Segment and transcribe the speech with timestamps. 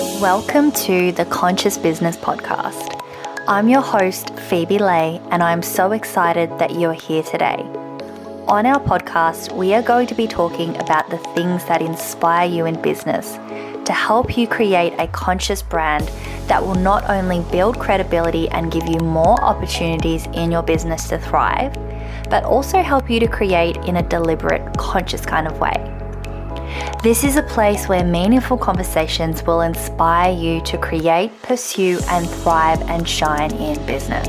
[0.00, 3.00] Welcome to the Conscious Business Podcast.
[3.46, 7.58] I'm your host, Phoebe Lay, and I'm so excited that you're here today.
[8.48, 12.66] On our podcast, we are going to be talking about the things that inspire you
[12.66, 13.34] in business
[13.86, 16.08] to help you create a conscious brand
[16.48, 21.18] that will not only build credibility and give you more opportunities in your business to
[21.18, 21.72] thrive,
[22.28, 26.03] but also help you to create in a deliberate, conscious kind of way.
[27.02, 32.80] This is a place where meaningful conversations will inspire you to create, pursue, and thrive
[32.88, 34.26] and shine in business.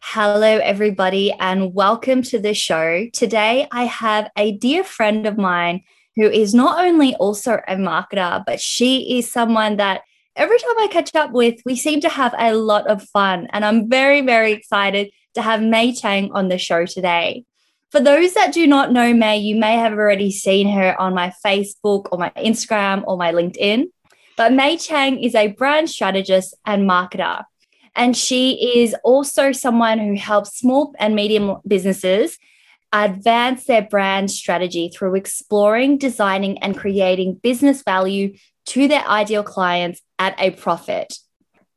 [0.00, 3.06] Hello, everybody, and welcome to the show.
[3.12, 5.82] Today, I have a dear friend of mine
[6.16, 10.02] who is not only also a marketer, but she is someone that
[10.36, 13.48] every time I catch up with, we seem to have a lot of fun.
[13.52, 17.44] And I'm very, very excited to have May Chang on the show today.
[17.90, 21.32] For those that do not know May, you may have already seen her on my
[21.44, 23.86] Facebook or my Instagram or my LinkedIn.
[24.36, 27.44] But May Chang is a brand strategist and marketer.
[27.96, 32.38] And she is also someone who helps small and medium businesses
[32.92, 38.34] advance their brand strategy through exploring, designing, and creating business value
[38.66, 41.14] to their ideal clients at a profit.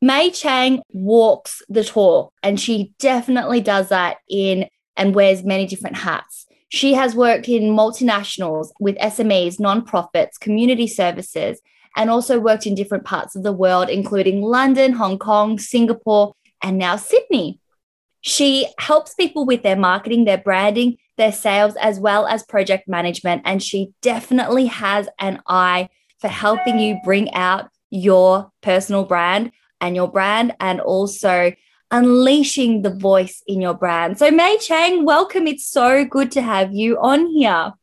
[0.02, 5.98] May Chang walks the talk, and she definitely does that in and wears many different
[5.98, 6.46] hats.
[6.70, 11.62] She has worked in multinationals with SMEs, nonprofits, community services,
[11.96, 16.34] and also worked in different parts of the world, including London, Hong Kong, Singapore,
[16.64, 17.60] and now Sydney.
[18.22, 23.44] She helps people with their marketing, their branding, their sales, as well as project management.
[23.46, 29.96] And she definitely has an eye for helping you bring out your personal brand and
[29.96, 31.52] your brand and also
[31.92, 34.18] unleashing the voice in your brand.
[34.18, 35.48] So, May Chang, welcome.
[35.48, 37.74] It's so good to have you on here.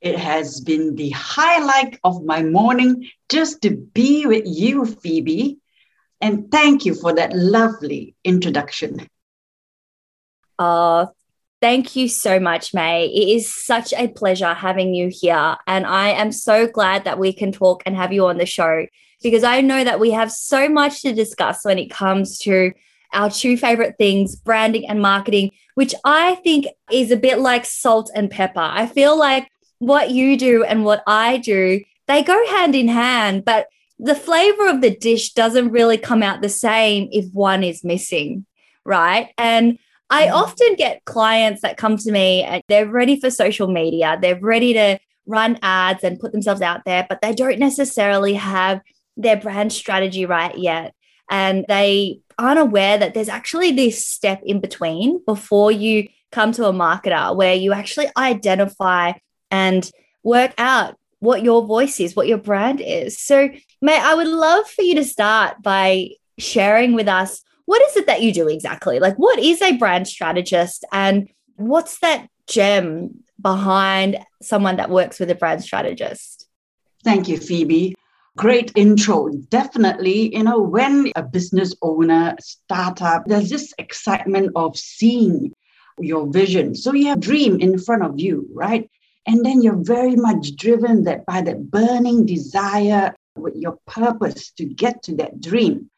[0.00, 5.58] It has been the highlight of my morning just to be with you, Phoebe.
[6.20, 9.08] And thank you for that lovely introduction.
[10.58, 11.06] Uh,
[11.60, 13.06] thank you so much, May.
[13.06, 15.56] It is such a pleasure having you here.
[15.66, 18.86] And I am so glad that we can talk and have you on the show
[19.22, 22.72] because I know that we have so much to discuss when it comes to
[23.12, 28.10] our two favorite things, branding and marketing, which I think is a bit like salt
[28.14, 28.60] and pepper.
[28.60, 33.44] I feel like what you do and what I do, they go hand in hand,
[33.44, 33.66] but
[33.98, 38.46] the flavor of the dish doesn't really come out the same if one is missing,
[38.84, 39.28] right?
[39.38, 39.78] And
[40.10, 40.32] I mm.
[40.32, 44.72] often get clients that come to me and they're ready for social media, they're ready
[44.74, 48.80] to run ads and put themselves out there, but they don't necessarily have
[49.16, 50.94] their brand strategy right yet.
[51.32, 56.66] And they aren't aware that there's actually this step in between before you come to
[56.66, 59.12] a marketer where you actually identify
[59.50, 59.90] and
[60.22, 63.18] work out what your voice is, what your brand is.
[63.18, 63.48] So,
[63.80, 68.06] May, I would love for you to start by sharing with us what is it
[68.06, 68.98] that you do exactly?
[68.98, 75.30] Like, what is a brand strategist and what's that gem behind someone that works with
[75.30, 76.46] a brand strategist?
[77.04, 77.94] Thank you, Phoebe.
[78.36, 79.28] Great intro.
[79.50, 85.52] Definitely, you know, when a business owner, startup, there's this excitement of seeing
[85.98, 86.74] your vision.
[86.74, 88.90] So you have dream in front of you, right?
[89.26, 94.64] And then you're very much driven that by that burning desire with your purpose to
[94.64, 95.90] get to that dream.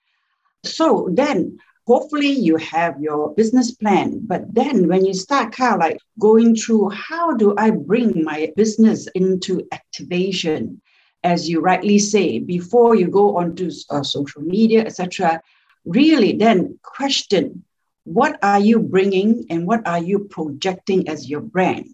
[0.65, 4.21] So then hopefully you have your business plan.
[4.27, 8.53] But then when you start kind of like going through how do I bring my
[8.56, 10.81] business into activation?
[11.24, 15.40] As you rightly say, before you go onto uh, social media, etc.,
[15.84, 17.64] really then question
[18.04, 21.88] what are you bringing and what are you projecting as your brand?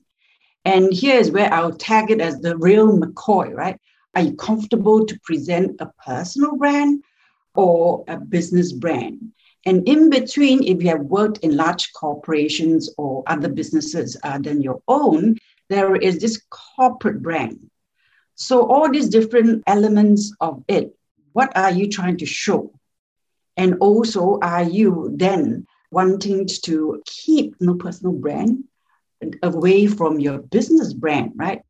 [0.65, 3.81] And here is where I'll tag it as the real McCoy, right?
[4.17, 7.05] Are you comfortable to present a personal brand
[7.55, 9.33] or a business brand?
[9.65, 14.63] And in between, if you have worked in large corporations or other businesses uh, than
[14.63, 17.70] your own, there is this corporate brand.
[18.41, 20.97] So, all these different elements of it,
[21.33, 22.73] what are you trying to show?
[23.59, 28.65] And also, are you then wanting to keep no personal brand
[29.43, 31.61] away from your business brand, right?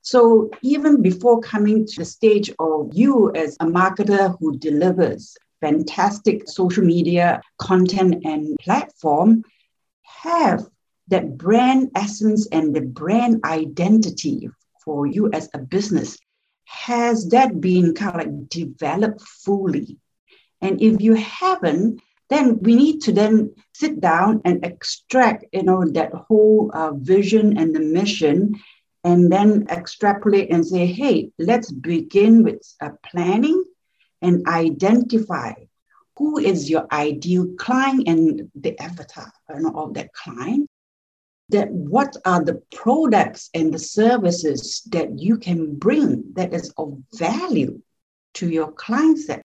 [0.00, 6.48] So, even before coming to the stage of you as a marketer who delivers fantastic
[6.48, 9.44] social media content and platform,
[10.02, 10.66] have
[11.08, 14.48] that brand essence and the brand identity
[14.84, 16.18] for you as a business,
[16.64, 19.98] has that been kind of like developed fully?
[20.60, 22.00] And if you haven't,
[22.30, 27.58] then we need to then sit down and extract, you know, that whole uh, vision
[27.58, 28.54] and the mission
[29.04, 33.62] and then extrapolate and say, hey, let's begin with a planning
[34.22, 35.52] and identify
[36.16, 40.68] who is your ideal client and the avatar you know, of that client.
[41.50, 46.98] That what are the products and the services that you can bring that is of
[47.12, 47.82] value
[48.34, 49.42] to your client set?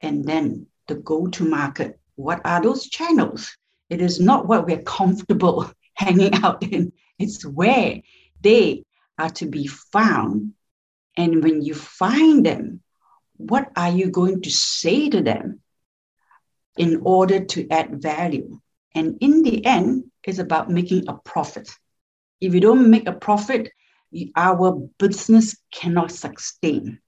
[0.00, 2.00] And then the go to market.
[2.16, 3.56] What are those channels?
[3.90, 8.00] It is not what we're comfortable hanging out in, it's where
[8.40, 8.84] they
[9.18, 10.52] are to be found.
[11.16, 12.80] And when you find them,
[13.36, 15.60] what are you going to say to them
[16.76, 18.60] in order to add value?
[18.94, 21.70] And in the end, it's about making a profit.
[22.40, 23.72] If you don't make a profit,
[24.36, 27.00] our business cannot sustain.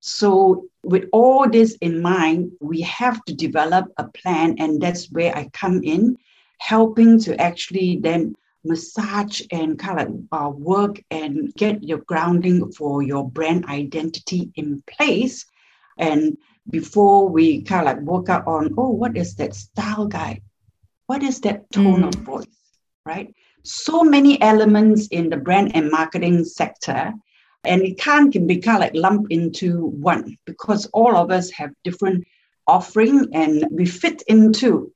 [0.00, 5.34] So, with all this in mind, we have to develop a plan, and that's where
[5.34, 6.18] I come in,
[6.58, 8.34] helping to actually then
[8.64, 14.82] massage and kind of uh, work and get your grounding for your brand identity in
[14.86, 15.46] place.
[15.96, 16.36] And
[16.68, 20.42] before we kind of like work out on, oh, what is that style guide?
[21.06, 22.08] What is that tone mm.
[22.08, 22.63] of voice?
[23.06, 23.34] Right?
[23.62, 27.12] So many elements in the brand and marketing sector.
[27.64, 31.70] And it can't be kind of like lumped into one because all of us have
[31.82, 32.26] different
[32.66, 34.92] offering and we fit into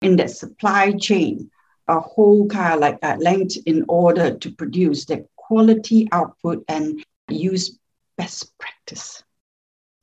[0.00, 1.50] in that supply chain
[1.88, 7.04] a whole kind of like a length in order to produce the quality output and
[7.28, 7.78] use
[8.16, 9.22] best practice.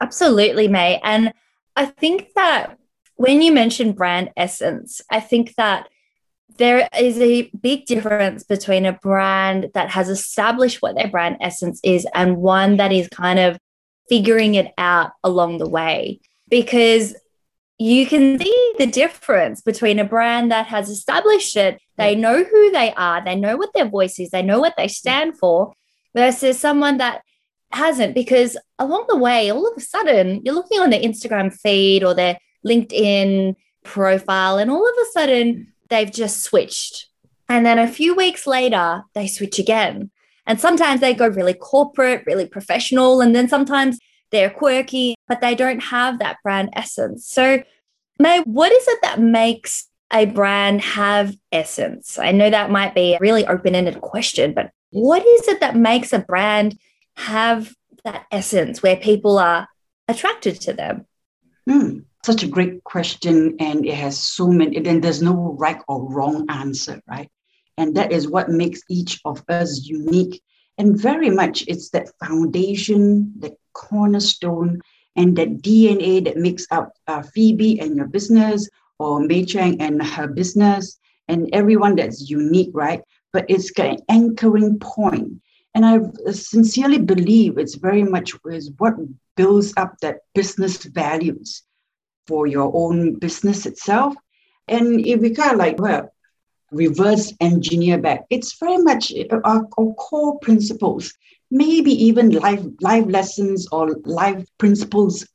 [0.02, 1.00] Absolutely, May.
[1.04, 1.34] And
[1.76, 2.78] I think that
[3.16, 5.90] when you mention brand essence, I think that
[6.60, 11.80] there is a big difference between a brand that has established what their brand essence
[11.84, 13.58] is and one that is kind of
[14.10, 16.20] figuring it out along the way.
[16.50, 17.16] Because
[17.78, 22.72] you can see the difference between a brand that has established it, they know who
[22.72, 25.74] they are, they know what their voice is, they know what they stand for,
[26.14, 27.22] versus someone that
[27.72, 28.14] hasn't.
[28.14, 32.14] Because along the way, all of a sudden, you're looking on their Instagram feed or
[32.14, 37.08] their LinkedIn profile, and all of a sudden, they've just switched.
[37.48, 40.12] And then a few weeks later, they switch again.
[40.46, 43.22] And sometimes they go really corporate, really professional.
[43.22, 44.00] And then sometimes
[44.32, 47.28] they're quirky, but they don't have that brand essence.
[47.28, 47.64] So,
[48.20, 52.20] May, what is it that makes a brand have essence?
[52.20, 55.76] I know that might be a really open ended question, but what is it that
[55.76, 56.78] makes a brand
[57.16, 59.68] have that essence where people are
[60.08, 61.06] attracted to them?
[61.68, 63.56] Hmm, such a great question.
[63.60, 67.30] And it has so many, and there's no right or wrong answer, right?
[67.78, 70.42] And that is what makes each of us unique.
[70.78, 74.82] And very much it's that foundation, that cornerstone
[75.16, 78.70] and that DNA that makes up uh, Phoebe and your business
[79.00, 83.02] or May Chang and her business and everyone that's unique, right?
[83.32, 85.42] But it's an anchoring point.
[85.76, 86.00] And I
[86.32, 88.96] sincerely believe it's very much is what
[89.38, 91.64] builds up that business values
[92.30, 94.14] for your own business itself.
[94.68, 96.14] And if we kind of like, well,
[96.72, 101.14] reverse engineer back, it's very much uh, our, our core principles
[101.52, 105.26] maybe even life, life lessons or life principles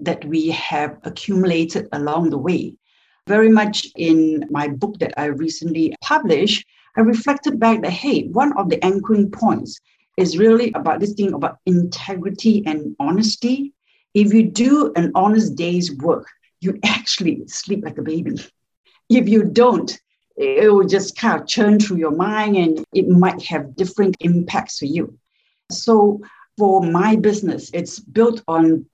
[0.00, 2.76] that we have accumulated along the way.
[3.26, 6.66] Very much in my book that I recently published,
[6.96, 9.80] I reflected back that, hey, one of the anchoring points
[10.16, 13.72] is really about this thing about integrity and honesty.
[14.18, 16.26] If you do an honest day's work,
[16.60, 18.34] you actually sleep like a baby.
[19.08, 19.96] If you don't,
[20.36, 24.80] it will just kind of churn through your mind and it might have different impacts
[24.80, 25.16] for you.
[25.70, 26.20] So
[26.56, 28.86] for my business, it's built on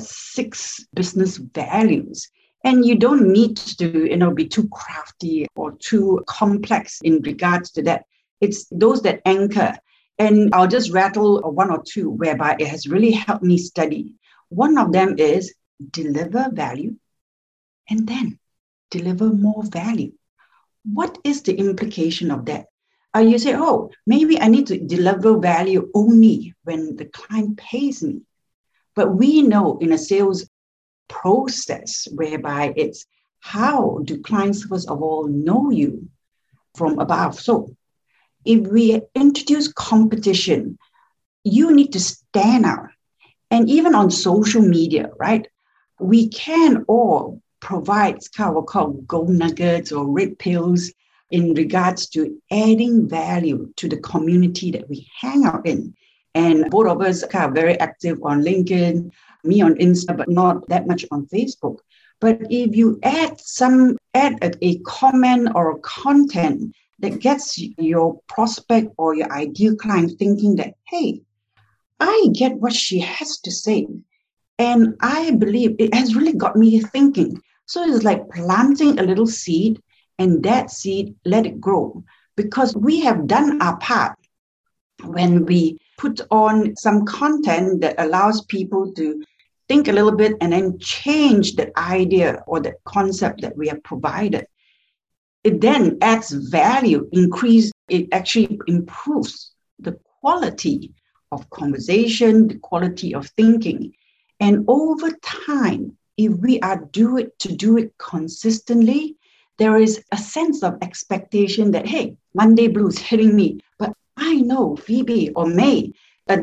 [0.00, 2.28] six business values.
[2.62, 7.72] And you don't need to, you know, be too crafty or too complex in regards
[7.72, 8.04] to that.
[8.40, 9.76] It's those that anchor.
[10.18, 14.14] And I'll just rattle one or two whereby it has really helped me study.
[14.50, 15.54] One of them is
[15.90, 16.96] deliver value
[17.88, 18.38] and then
[18.90, 20.12] deliver more value.
[20.84, 22.66] What is the implication of that?
[23.14, 28.02] uh, you say, oh, maybe I need to deliver value only when the client pays
[28.02, 28.22] me.
[28.94, 30.48] But we know in a sales
[31.08, 33.06] process whereby it's
[33.40, 36.08] how do clients, first of all, know you
[36.74, 37.40] from above?
[37.40, 37.74] So
[38.44, 40.78] if we introduce competition,
[41.42, 42.90] you need to stand out.
[43.50, 45.46] And even on social media, right?
[45.98, 50.92] We can all provide kind of what called gold nuggets or red pills
[51.30, 55.94] in regards to adding value to the community that we hang out in.
[56.34, 59.10] And both of us are very active on LinkedIn,
[59.44, 61.78] me on Insta, but not that much on Facebook.
[62.20, 68.20] But if you add some, add a, a comment or a content that gets your
[68.28, 71.22] prospect or your ideal client thinking that, hey,
[72.00, 73.86] I get what she has to say.
[74.58, 77.40] And I believe it has really got me thinking.
[77.66, 79.80] So it's like planting a little seed
[80.18, 82.04] and that seed, let it grow
[82.36, 84.16] because we have done our part
[85.04, 89.22] when we put on some content that allows people to
[89.68, 93.82] think a little bit and then change that idea or that concept that we have
[93.82, 94.46] provided
[95.44, 100.92] it then adds value increase it actually improves the quality
[101.32, 103.92] of conversation the quality of thinking.
[104.40, 109.16] And over time if we are do it to do it consistently
[109.58, 113.60] there is a sense of expectation that hey monday blues hitting me.
[113.78, 115.92] But i know phoebe or may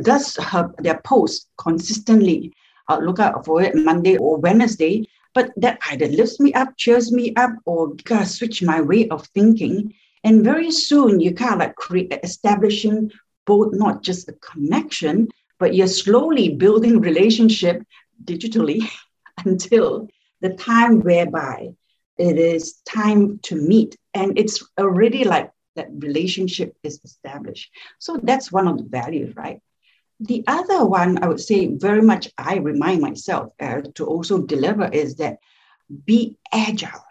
[0.03, 2.53] does her their post consistently.
[2.87, 5.05] I'll look out for it monday or wednesday.
[5.33, 9.07] But that either lifts me up, cheers me up, or kind of switch my way
[9.09, 9.93] of thinking.
[10.23, 13.11] And very soon you kind of like create establishing
[13.47, 17.81] both not just a connection, but you're slowly building relationship
[18.23, 18.87] digitally
[19.45, 20.07] until
[20.41, 21.69] the time whereby
[22.17, 23.97] it is time to meet.
[24.13, 27.71] And it's already like that relationship is established.
[27.99, 29.61] So that's one of the values, right?
[30.19, 34.87] The other one, I would say, very much I remind myself uh, to also deliver
[34.87, 35.37] is that
[36.05, 37.05] be agile.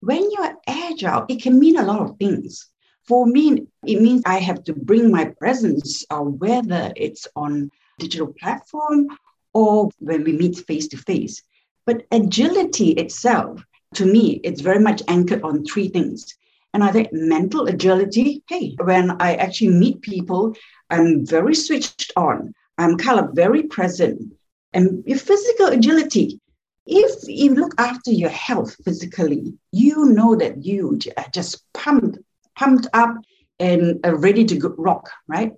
[0.00, 2.68] When you're agile, it can mean a lot of things.
[3.06, 8.32] For me, it means I have to bring my presence, uh, whether it's on digital
[8.40, 9.08] platform
[9.52, 11.42] or when we meet face to face.
[11.86, 13.64] But agility itself,
[13.94, 16.36] to me, it's very much anchored on three things.
[16.72, 20.56] And I think mental agility, hey, when I actually meet people,
[20.90, 22.52] I'm very switched on.
[22.78, 24.34] I'm kind of very present.
[24.72, 26.40] And your physical agility,
[26.86, 32.18] if you look after your health physically, you know that you are just pumped,
[32.56, 33.14] pumped up
[33.58, 35.52] and ready to rock, right?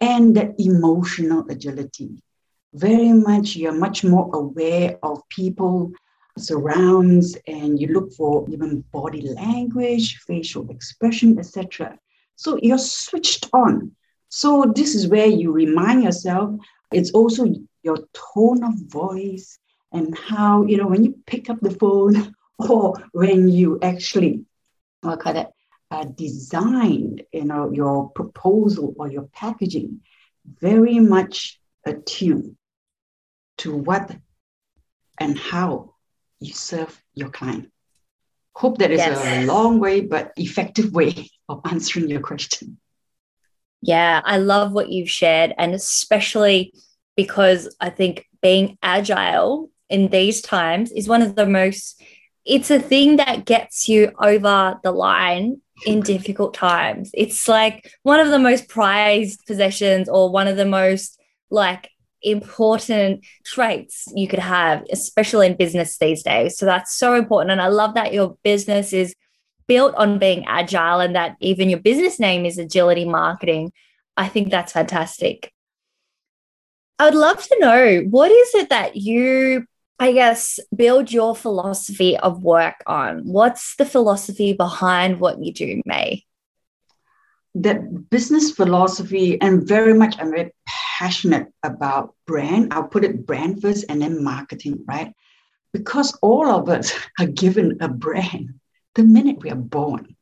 [0.00, 2.22] And the emotional agility.
[2.72, 5.92] Very much, you're much more aware of people
[6.38, 11.98] surrounds and you look for even body language, facial expression, etc.
[12.36, 13.92] So you're switched on.
[14.28, 16.58] So this is where you remind yourself.
[16.92, 17.46] It's also
[17.82, 19.58] your tone of voice
[19.92, 24.44] and how, you know, when you pick up the phone or when you actually,
[25.02, 25.46] what kind of
[25.90, 30.00] uh, design, you know, your proposal or your packaging,
[30.60, 32.56] very much attuned
[33.58, 34.16] to what
[35.18, 35.94] and how
[36.38, 37.70] you serve your client.
[38.54, 39.44] Hope that is yes.
[39.44, 42.78] a long way, but effective way of answering your question.
[43.82, 46.74] Yeah, I love what you've shared, and especially
[47.16, 52.00] because I think being agile in these times is one of the most,
[52.44, 57.10] it's a thing that gets you over the line in difficult times.
[57.14, 61.18] It's like one of the most prized possessions or one of the most
[61.50, 61.90] like
[62.22, 66.56] important traits you could have, especially in business these days.
[66.56, 67.52] So that's so important.
[67.52, 69.14] And I love that your business is
[69.66, 73.72] built on being agile and that even your business name is agility marketing.
[74.16, 75.52] I think that's fantastic.
[76.98, 79.64] I would love to know what is it that you,
[80.00, 83.20] I guess, build your philosophy of work on?
[83.24, 86.24] What's the philosophy behind what you do, May?
[87.54, 92.72] That business philosophy, and very much I'm very passionate about brand.
[92.72, 95.12] I'll put it brand first and then marketing, right?
[95.74, 98.54] Because all of us are given a brand
[98.94, 100.16] the minute we are born.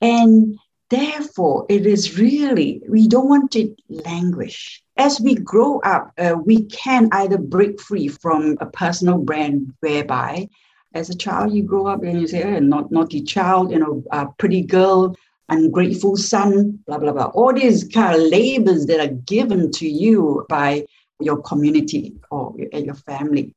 [0.00, 0.56] And
[0.90, 4.82] therefore, it is really, we don't want it languish.
[4.96, 10.48] As we grow up, uh, we can either break free from a personal brand whereby
[10.94, 14.02] as a child you grow up and you say, oh, not naughty child, you know,
[14.10, 15.14] a pretty girl,
[15.48, 17.26] ungrateful son, blah, blah, blah.
[17.26, 20.86] All these kind of labels that are given to you by
[21.20, 23.54] your community or your family.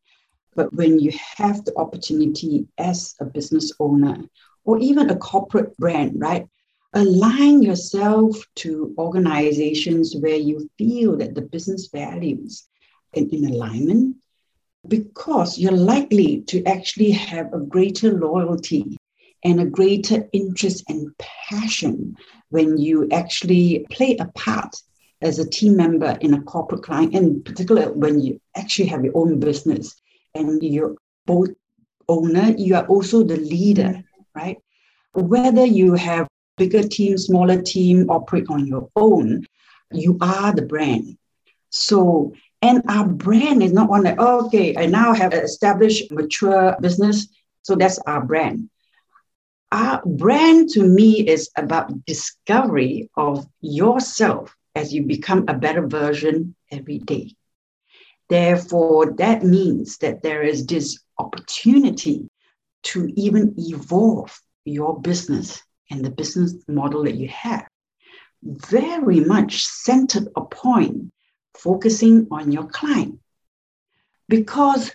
[0.56, 4.18] But when you have the opportunity as a business owner
[4.66, 6.48] or even a corporate brand, right?
[6.94, 12.68] Align yourself to organizations where you feel that the business values
[13.16, 14.18] are in alignment
[14.88, 18.98] because you're likely to actually have a greater loyalty
[19.44, 22.16] and a greater interest and passion
[22.50, 24.76] when you actually play a part
[25.22, 29.16] as a team member in a corporate client, and particularly when you actually have your
[29.16, 29.96] own business
[30.36, 30.96] and you're
[31.26, 31.50] both
[32.10, 34.04] owner, you are also the leader,
[34.36, 34.58] right?
[35.14, 36.28] Whether you have
[36.62, 39.28] bigger team, smaller team, operate on your own,
[39.92, 41.18] you are the brand.
[41.70, 46.12] So, and our brand is not one that, oh, okay, I now have an established,
[46.12, 47.28] mature business.
[47.64, 48.70] So that's our brand
[49.72, 56.56] Our brand to me is about discovery of yourself as you become a better version
[56.70, 57.34] every day.
[58.30, 62.30] Therefore, that means that there is this opportunity
[62.84, 64.32] to even evolve
[64.66, 65.62] your business
[65.92, 67.68] and the business model that you have.
[68.42, 71.12] Very much centered upon
[71.54, 73.20] focusing on your client.
[74.28, 74.92] Because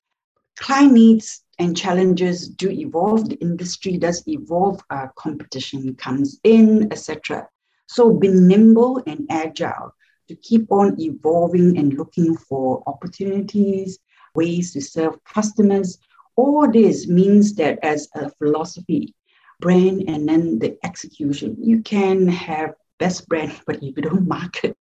[0.58, 7.48] client needs and challenges do evolve, the industry does evolve, uh, competition comes in, etc.
[7.86, 9.94] So be nimble and agile
[10.28, 13.98] to keep on evolving and looking for opportunities,
[14.34, 15.98] ways to serve customers.
[16.34, 19.14] All this means that as a philosophy,
[19.60, 24.76] brand and then the execution, you can have best brand, but if you don't market,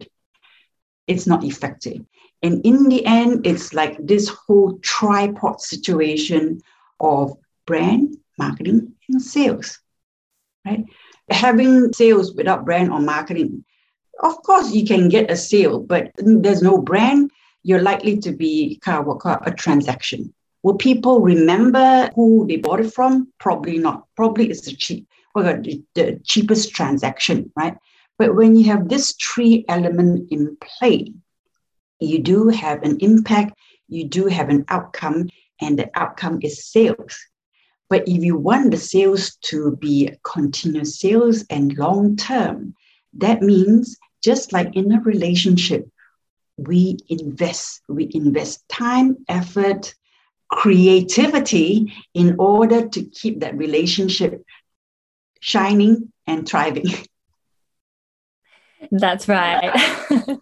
[1.08, 2.05] it's not effective.
[2.41, 6.62] And in the end, it's like this whole tripod situation
[7.00, 9.79] of brand, marketing, and sales,
[10.65, 10.86] right?
[11.29, 13.65] Having sales without brand or marketing,
[14.22, 17.32] of course, you can get a sale, but there's no brand,
[17.63, 20.34] you're likely to be kind of a transaction.
[20.66, 23.32] Will people remember who they bought it from?
[23.40, 24.08] Probably not.
[24.16, 27.78] Probably it's the cheap, the, the cheapest transaction, right?
[28.18, 31.14] But when you have this three element in play,
[32.00, 33.54] you do have an impact,
[33.88, 35.30] you do have an outcome,
[35.62, 37.16] and the outcome is sales.
[37.88, 42.74] But if you want the sales to be continuous sales and long term,
[43.14, 45.88] that means just like in a relationship,
[46.58, 49.94] we invest, we invest time, effort,
[50.50, 54.44] creativity in order to keep that relationship
[55.40, 56.86] shining and thriving.
[58.92, 59.72] That's right.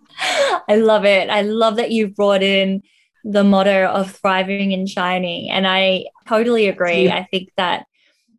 [0.67, 1.29] I love it.
[1.29, 2.83] I love that you've brought in
[3.23, 5.49] the motto of thriving and shining.
[5.49, 7.05] And I totally agree.
[7.05, 7.17] Yeah.
[7.17, 7.85] I think that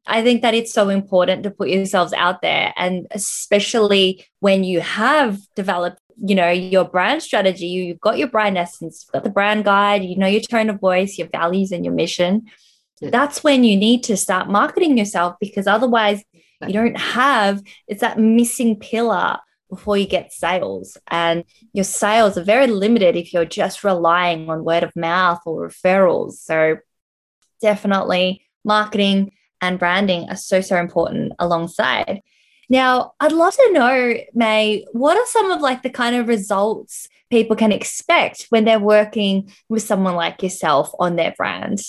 [0.06, 2.74] I think that it's so important to put yourselves out there.
[2.76, 8.58] And especially when you have developed, you know, your brand strategy, you've got your brand
[8.58, 11.84] essence, you've got the brand guide, you know your tone of voice, your values, and
[11.84, 12.46] your mission.
[13.00, 16.22] That's when you need to start marketing yourself because otherwise
[16.66, 20.96] you don't have it's that missing pillar before you get sales.
[21.08, 25.68] And your sales are very limited if you're just relying on word of mouth or
[25.68, 26.34] referrals.
[26.34, 26.78] So,
[27.60, 32.20] definitely marketing and branding are so, so important alongside.
[32.68, 37.08] Now, I'd love to know, May, what are some of like the kind of results
[37.30, 41.80] people can expect when they're working with someone like yourself on their brand?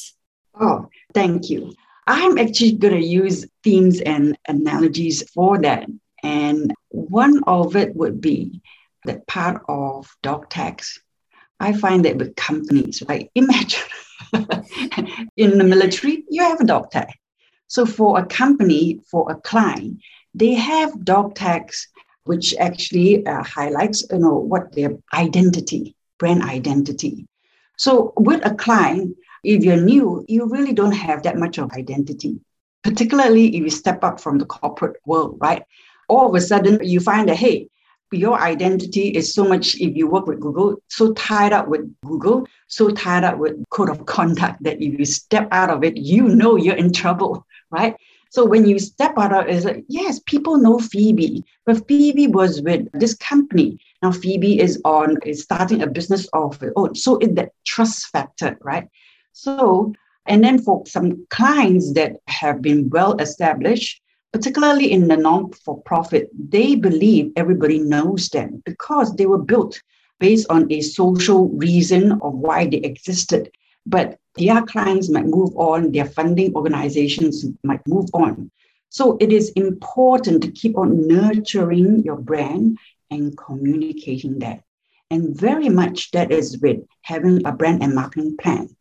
[0.60, 1.74] Oh, thank you.
[2.08, 5.88] I'm actually going to use themes and analogies for that.
[6.24, 8.62] And one of it would be
[9.06, 11.00] that part of dog tags.
[11.60, 13.30] I find that with companies, right?
[13.36, 13.84] Imagine
[15.38, 17.10] in the military, you have a dog tag.
[17.68, 20.00] So for a company, for a client,
[20.36, 21.88] they have dog tags,
[22.26, 27.28] which actually uh, highlights, you know, what their identity, brand identity.
[27.78, 32.40] So with a client, if you're new, you really don't have that much of identity,
[32.84, 35.64] particularly if you step up from the corporate world, right?
[36.08, 37.68] all of a sudden you find that, hey,
[38.12, 42.48] your identity is so much, if you work with Google, so tied up with Google,
[42.68, 46.28] so tied up with code of conduct that if you step out of it, you
[46.30, 47.96] know you're in trouble, right?
[48.36, 52.28] So when you step out of it, it's like, yes, people know Phoebe, but Phoebe
[52.28, 53.80] was with this company.
[54.04, 58.58] Now Phoebe is on, is starting a business of oh, so in that trust factor,
[58.60, 58.90] right?
[59.32, 59.94] So,
[60.26, 64.02] and then for some clients that have been well established,
[64.34, 69.82] particularly in the non for profit, they believe everybody knows them because they were built
[70.20, 73.50] based on a social reason of why they existed.
[73.86, 78.52] But their clients might move on, their funding organizations might move on.
[78.90, 82.78] So it is important to keep on nurturing your brand
[83.12, 84.64] and communicating that.
[85.12, 88.76] And very much that is with having a brand and marketing plan.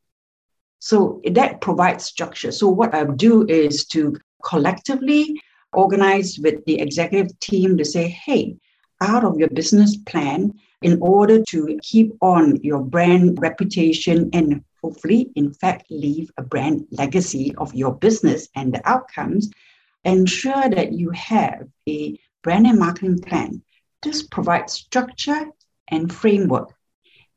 [0.78, 2.52] So that provides structure.
[2.52, 5.40] So what I do is to collectively
[5.72, 8.56] organize with the executive team to say, hey,
[9.00, 15.31] out of your business plan, in order to keep on your brand reputation and hopefully,
[15.35, 19.51] in fact, leave a brand legacy of your business and the outcomes,
[20.05, 23.62] ensure that you have a brand and marketing plan.
[24.03, 25.47] This provides structure
[25.88, 26.75] and framework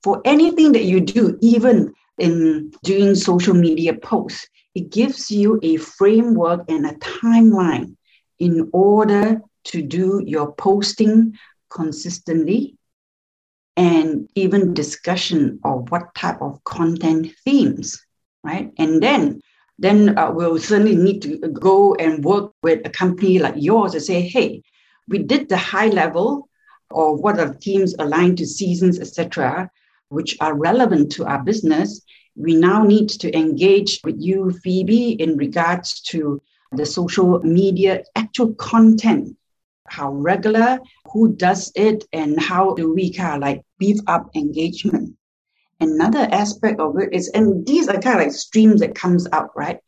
[0.04, 4.46] for anything that you do, even in doing social media posts.
[4.76, 7.96] It gives you a framework and a timeline
[8.40, 12.76] in order to do your posting consistently
[13.78, 18.04] and even discussion of what type of content themes,
[18.44, 18.74] right?
[18.78, 19.42] And then
[19.80, 24.04] then uh, we'll certainly need to go and work with a company like yours and
[24.04, 24.63] say, hey,
[25.08, 26.50] we did the high level
[26.90, 29.70] or what are themes aligned to seasons, etc.,
[30.10, 32.02] which are relevant to our business.
[32.36, 38.56] We now need to engage with you, Phoebe, in regards to the social media actual
[38.56, 39.37] content,
[39.88, 40.80] how regular,
[41.12, 45.15] who does it, and how do we kind of like beef up engagement.
[45.80, 49.52] Another aspect of it is, and these are kind of like streams that comes out,
[49.56, 49.80] right?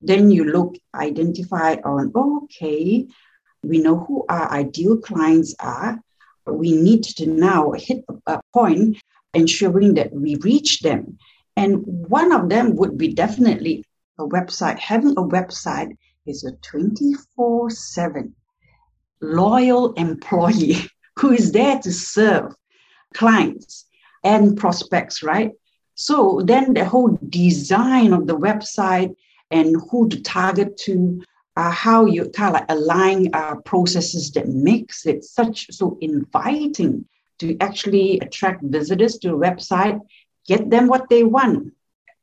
[0.00, 3.06] Then you look, identify on, okay,
[3.62, 5.98] we know who our ideal clients are.
[6.46, 8.98] We need to now hit a point
[9.34, 11.18] ensuring that we reach them.
[11.56, 13.84] And one of them would be definitely
[14.18, 14.78] a website.
[14.78, 18.34] Having a website is a 24 7
[19.20, 20.76] loyal employee
[21.18, 22.54] who is there to serve
[23.14, 23.86] clients
[24.24, 25.52] and prospects, right?
[25.94, 29.14] So then the whole design of the website
[29.50, 31.22] and who to target to,
[31.56, 37.04] uh, how you kind of like align uh, processes that makes it such so inviting
[37.40, 40.00] to actually attract visitors to the website,
[40.46, 41.72] get them what they want,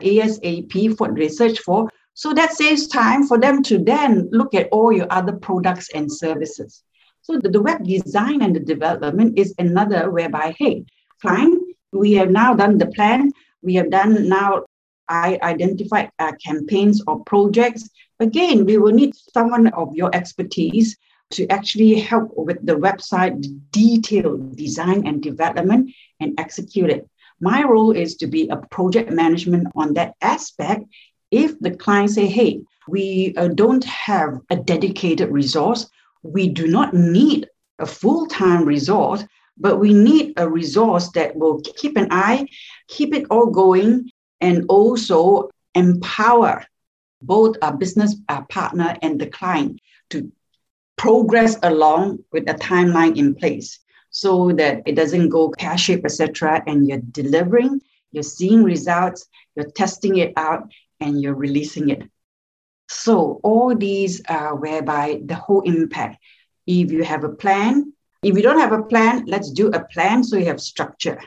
[0.01, 1.89] ASAP for research for.
[2.13, 6.09] So that saves time for them to then look at all your other products and
[6.09, 6.81] services.
[7.25, 10.85] So the, the web design and the development is another whereby, hey,
[11.19, 11.59] client,
[11.91, 13.31] we have now done the plan.
[13.63, 14.65] We have done now,
[15.09, 17.89] I identified uh, campaigns or projects.
[18.19, 20.95] Again, we will need someone of your expertise
[21.31, 27.09] to actually help with the website detailed design and development and execute it.
[27.39, 30.83] My role is to be a project management on that aspect.
[31.31, 35.89] If the client say, hey, we uh, don't have a dedicated resource,
[36.25, 37.47] we do not need
[37.79, 39.23] a full-time resource,
[39.57, 42.47] but we need a resource that will keep an eye,
[42.87, 44.09] keep it all going,
[44.41, 46.65] and also empower
[47.21, 50.31] both our business our partner and the client to
[50.97, 56.63] progress along with a timeline in place so that it doesn't go pear-shaped, etc.
[56.67, 62.03] And you're delivering, you're seeing results, you're testing it out, and you're releasing it.
[62.95, 66.17] So all these are whereby the whole impact.
[66.65, 70.23] If you have a plan, if you don't have a plan, let's do a plan
[70.23, 71.19] so you have structure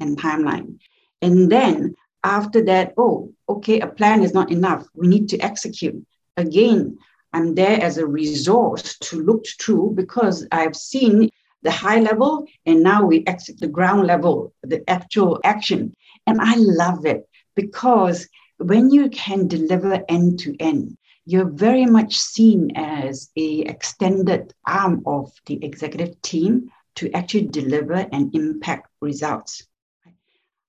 [0.00, 0.78] and timeline.
[1.20, 4.88] And then after that, oh, okay, a plan is not enough.
[4.94, 6.04] We need to execute.
[6.36, 6.98] Again,
[7.34, 11.28] I'm there as a resource to look through because I've seen
[11.62, 15.94] the high level and now we exit the ground level, the actual action.
[16.26, 20.96] And I love it because when you can deliver end to end,
[21.30, 28.04] you're very much seen as a extended arm of the executive team to actually deliver
[28.10, 29.64] and impact results.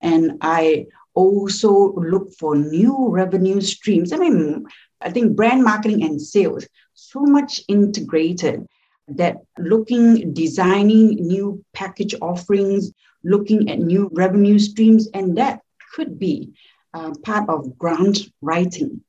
[0.02, 4.14] And I also look for new revenue streams.
[4.14, 4.68] I mean,
[5.02, 8.68] I think brand marketing and sales so much integrated
[9.08, 12.92] that looking, designing new package offerings,
[13.24, 15.62] looking at new revenue streams, and that
[15.96, 16.54] could be
[16.94, 19.02] uh, part of grant writing.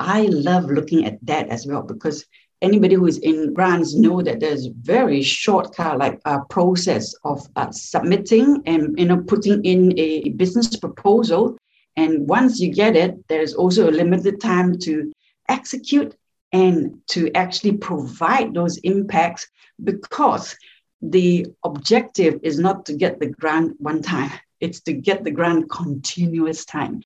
[0.00, 2.24] I love looking at that as well because
[2.62, 7.14] anybody who is in grants know that there's very short kind of like a process
[7.24, 11.56] of uh, submitting and you know putting in a business proposal.
[11.96, 15.12] And once you get it there's also a limited time to
[15.48, 16.14] execute
[16.52, 19.46] and to actually provide those impacts
[19.82, 20.56] because
[21.02, 25.70] the objective is not to get the grant one time, it's to get the grant
[25.70, 27.02] continuous time,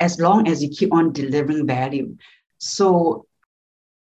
[0.00, 2.16] as long as you keep on delivering value.
[2.58, 3.26] So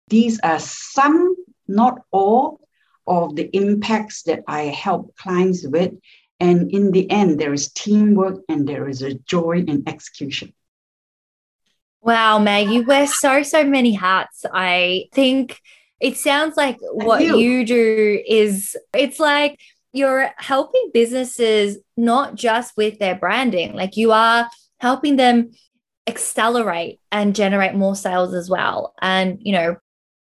[0.10, 1.36] these are some,
[1.68, 2.60] not all,
[3.06, 5.92] of the impacts that I help clients with.
[6.40, 10.54] And in the end, there is teamwork and there is a joy in execution.
[12.02, 14.46] Wow, Meg, you wear so, so many hats.
[14.54, 15.60] I think
[16.02, 17.38] it sounds like what you.
[17.38, 19.58] you do is it's like
[19.94, 25.52] you're helping businesses not just with their branding, like you are helping them
[26.08, 28.94] accelerate and generate more sales as well.
[29.02, 29.78] And, you know,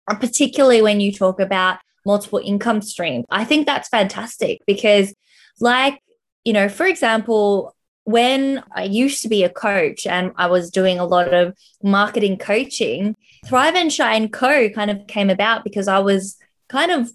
[0.07, 5.13] particularly when you talk about multiple income streams, I think that's fantastic because,
[5.59, 5.99] like,
[6.43, 10.97] you know, for example, when I used to be a coach and I was doing
[10.97, 15.99] a lot of marketing coaching, Thrive and Shine Co kind of came about because I
[15.99, 16.37] was
[16.69, 17.11] kind of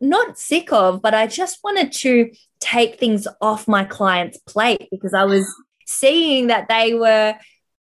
[0.00, 5.14] not sick of, but I just wanted to take things off my clients' plate because
[5.14, 5.46] I was
[5.86, 7.34] seeing that they were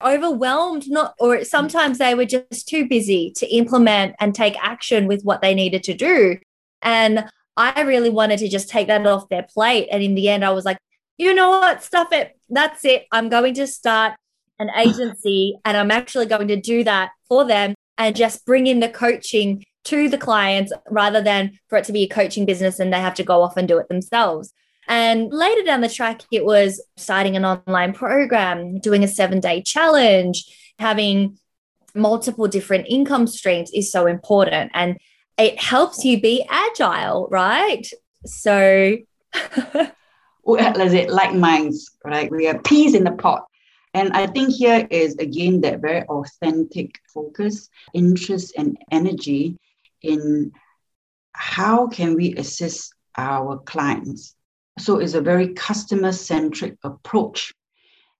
[0.06, 5.24] overwhelmed not or sometimes they were just too busy to implement and take action with
[5.24, 6.38] what they needed to do
[6.82, 10.44] and I really wanted to just take that off their plate and in the end
[10.44, 10.78] I was like
[11.18, 12.38] you know what, stuff it.
[12.50, 13.06] That's it.
[13.12, 14.14] I'm going to start
[14.60, 18.80] an agency and I'm actually going to do that for them and just bring in
[18.80, 22.92] the coaching to the clients rather than for it to be a coaching business and
[22.92, 24.54] they have to go off and do it themselves.
[24.88, 29.62] And later down the track, it was starting an online program, doing a seven day
[29.62, 30.46] challenge,
[30.80, 31.38] having
[31.96, 34.72] multiple different income streams is so important.
[34.74, 34.98] And
[35.38, 37.88] it helps you be agile, right?
[38.26, 38.98] So,
[40.44, 42.30] well, uh, is it like minds, right?
[42.32, 43.46] We have peas in the pot.
[43.96, 49.58] And I think here is again that very authentic focus, interest, and energy
[50.02, 50.52] in
[51.34, 54.36] how can we assist our clients.
[54.80, 57.54] So it's a very customer centric approach.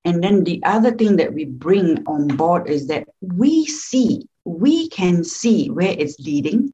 [0.06, 4.90] And then the other thing that we bring on board is that we see, we
[4.90, 6.74] can see where it's leading,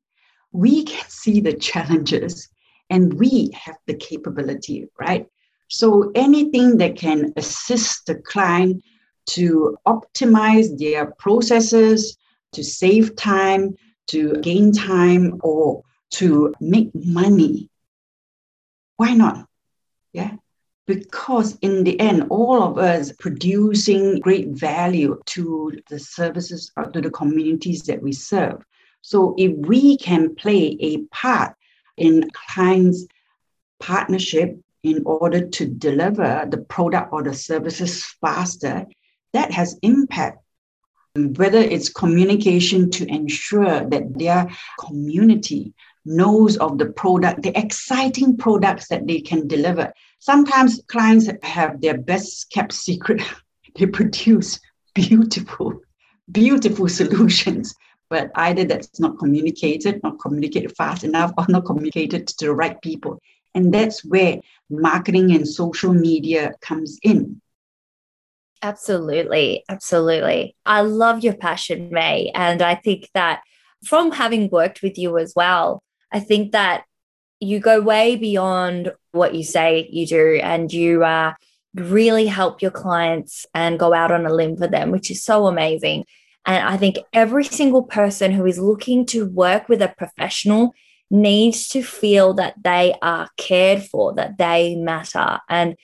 [0.51, 2.49] we can see the challenges,
[2.89, 5.27] and we have the capability, right?
[5.69, 8.83] So anything that can assist the client
[9.27, 12.17] to optimize their processes,
[12.53, 13.75] to save time,
[14.07, 17.69] to gain time, or to make money,
[18.97, 19.48] why not?
[20.19, 20.35] Yeah.
[20.85, 26.99] Because in the end, all of us producing great value to the services or to
[26.99, 28.63] the communities that we serve.
[29.01, 31.55] So if we can play a part
[31.95, 33.05] in clients'
[33.79, 38.85] partnership in order to deliver the product or the services faster,
[39.33, 40.39] that has impact.
[41.15, 45.73] Whether it's communication to ensure that their community
[46.05, 49.93] knows of the product, the exciting products that they can deliver.
[50.19, 53.21] Sometimes clients have their best kept secret.
[53.75, 54.59] they produce
[54.93, 55.79] beautiful,
[56.31, 57.75] beautiful solutions
[58.09, 62.81] but either that's not communicated, not communicated fast enough, or not communicated to the right
[62.81, 63.19] people.
[63.53, 67.41] And that's where marketing and social media comes in.
[68.61, 69.63] Absolutely.
[69.69, 70.55] Absolutely.
[70.65, 72.31] I love your passion, May.
[72.35, 73.41] And I think that
[73.85, 75.81] from having worked with you as well,
[76.11, 76.83] I think that
[77.39, 81.33] you go way beyond what you say you do and you uh,
[81.75, 85.47] really help your clients and go out on a limb for them, which is so
[85.47, 86.05] amazing.
[86.45, 90.73] And I think every single person who is looking to work with a professional
[91.11, 95.39] needs to feel that they are cared for, that they matter.
[95.49, 95.75] And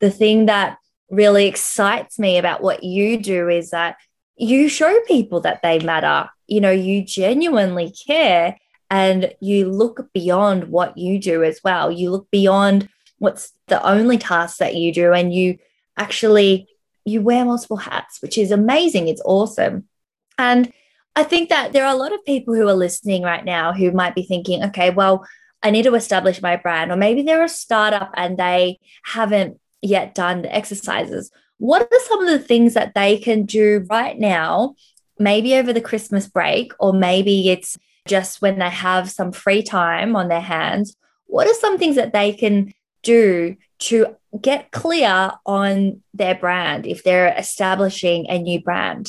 [0.00, 0.78] the thing that
[1.10, 3.96] really excites me about what you do is that
[4.36, 6.28] you show people that they matter.
[6.46, 8.56] You know, you genuinely care
[8.90, 11.90] and you look beyond what you do as well.
[11.90, 15.58] You look beyond what's the only task that you do and you
[15.96, 16.68] actually
[17.04, 19.08] you wear multiple hats, which is amazing.
[19.08, 19.84] It's awesome.
[20.38, 20.72] And
[21.16, 23.92] I think that there are a lot of people who are listening right now who
[23.92, 25.24] might be thinking, okay, well,
[25.62, 30.14] I need to establish my brand, or maybe they're a startup and they haven't yet
[30.14, 31.30] done the exercises.
[31.58, 34.74] What are some of the things that they can do right now,
[35.18, 40.14] maybe over the Christmas break, or maybe it's just when they have some free time
[40.16, 40.96] on their hands?
[41.26, 47.02] What are some things that they can do to get clear on their brand if
[47.02, 49.08] they're establishing a new brand?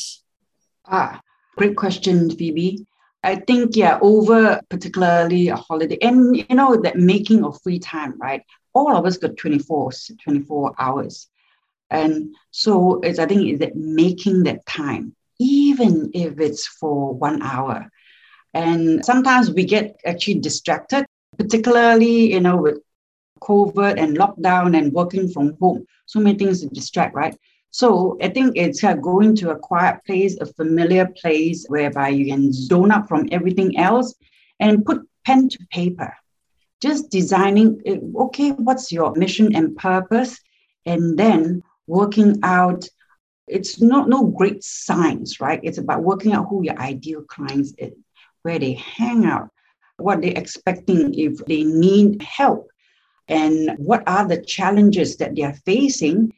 [0.85, 1.21] Ah,
[1.57, 2.85] great question, Phoebe.
[3.23, 8.19] I think, yeah, over particularly a holiday and, you know, that making of free time,
[8.19, 8.43] right?
[8.73, 9.91] All of us got 24,
[10.23, 11.27] 24 hours.
[11.89, 17.41] And so it's, I think, is that making that time, even if it's for one
[17.41, 17.89] hour.
[18.55, 21.05] And sometimes we get actually distracted,
[21.37, 22.79] particularly, you know, with
[23.41, 25.85] COVID and lockdown and working from home.
[26.05, 27.37] So many things to distract, right?
[27.71, 32.53] So I think it's going to a quiet place, a familiar place whereby you can
[32.53, 34.15] zone out from everything else
[34.61, 36.15] and put pen to paper.
[36.81, 40.39] Just designing, uh, okay, what's your mission and purpose?
[40.85, 42.87] And then working out.
[43.47, 45.59] It's not no great science, right?
[45.61, 47.93] It's about working out who your ideal clients is,
[48.45, 49.49] where they hang out,
[49.97, 52.69] what they're expecting if they need help,
[53.27, 56.31] and what are the challenges that they are facing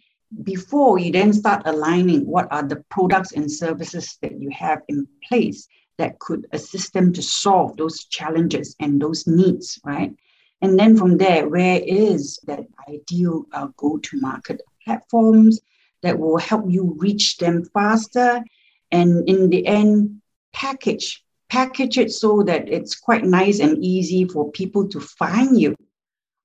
[0.43, 5.07] before you then start aligning what are the products and services that you have in
[5.27, 5.67] place
[5.97, 10.13] that could assist them to solve those challenges and those needs, right?
[10.61, 15.59] And then from there, where is that ideal uh, go to market platforms
[16.03, 18.43] that will help you reach them faster?
[18.91, 20.21] And in the end,
[20.53, 25.75] package, package it so that it's quite nice and easy for people to find you,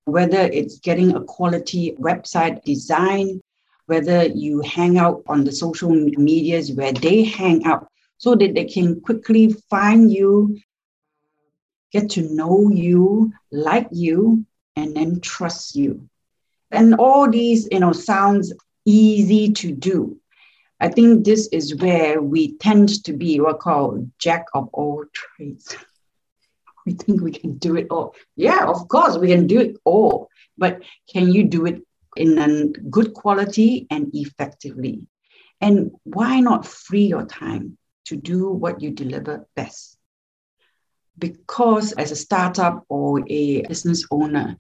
[0.05, 3.41] whether it's getting a quality website design,
[3.87, 7.89] whether you hang out on the social medias where they hang out
[8.19, 10.59] so that they can quickly find you,
[11.91, 16.09] get to know you, like you, and then trust you.
[16.71, 18.53] And all these, you know, sounds
[18.87, 20.19] easy to do.
[20.83, 25.77] I think this is where we tend to be what called jack of all trades.
[26.85, 28.17] We think we can do it all.
[28.35, 30.29] Yeah, of course, we can do it all.
[30.59, 35.07] But can you do it in a good quality and effectively?
[35.61, 39.97] And why not free your time to do what you deliver best?
[41.17, 44.57] Because as a startup or a business owner,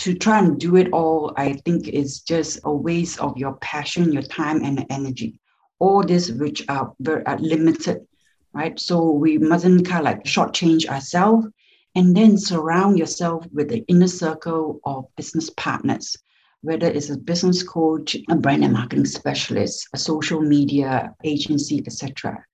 [0.00, 4.12] to try and do it all, I think is just a waste of your passion,
[4.12, 5.39] your time, and energy
[5.80, 8.06] all these which are very are limited,
[8.52, 8.78] right?
[8.78, 11.48] So we mustn't kind of like shortchange ourselves
[11.96, 16.16] and then surround yourself with the inner circle of business partners,
[16.60, 22.44] whether it's a business coach, a brand and marketing specialist, a social media agency, etc.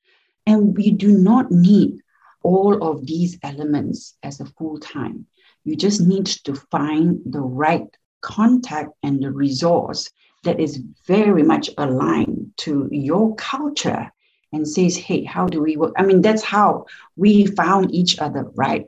[0.46, 1.98] And we do not need
[2.42, 5.26] all of these elements as a full time.
[5.64, 7.88] You just need to find the right
[8.20, 10.08] contact and the resource
[10.44, 14.10] that is very much aligned to your culture
[14.52, 15.92] and says, hey, how do we work?
[15.96, 18.86] I mean, that's how we found each other, right?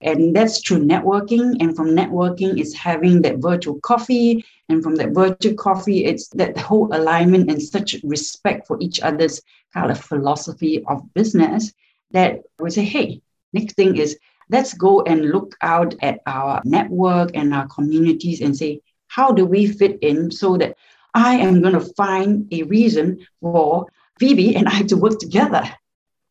[0.00, 1.56] And that's through networking.
[1.60, 4.44] And from networking, it's having that virtual coffee.
[4.68, 9.40] And from that virtual coffee, it's that whole alignment and such respect for each other's
[9.72, 11.72] kind of philosophy of business
[12.10, 13.22] that we say, hey,
[13.52, 14.18] next thing is
[14.50, 19.44] let's go and look out at our network and our communities and say, how do
[19.44, 20.76] we fit in so that
[21.14, 23.86] I am going to find a reason for
[24.18, 25.62] Phoebe and I to work together,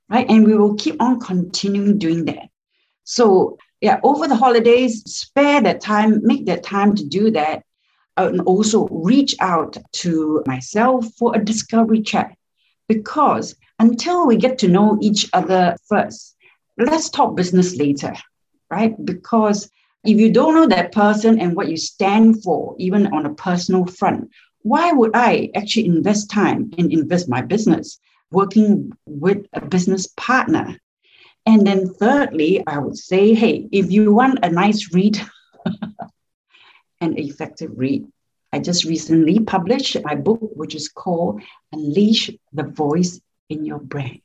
[0.10, 0.30] right?
[0.30, 2.50] And we will keep on continuing doing that.
[3.04, 7.64] So, yeah, over the holidays, spare that time, make that time to do that,
[8.18, 12.36] uh, and also reach out to myself for a discovery chat.
[12.88, 16.36] Because until we get to know each other first,
[16.78, 18.14] let's talk business later,
[18.70, 18.94] right?
[19.06, 19.70] Because
[20.04, 23.86] if you don't know that person and what you stand for, even on a personal
[23.86, 24.30] front,
[24.64, 28.00] why would I actually invest time and invest my business
[28.32, 30.80] working with a business partner?
[31.46, 35.20] And then thirdly, I would say, hey, if you want a nice read,
[37.02, 38.06] an effective read,
[38.54, 43.20] I just recently published my book, which is called Unleash the Voice
[43.50, 44.22] in Your Brand.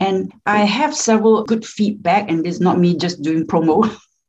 [0.00, 3.94] And I have several good feedback, and is not me just doing promo.